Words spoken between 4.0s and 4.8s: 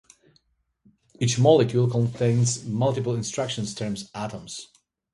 "atoms".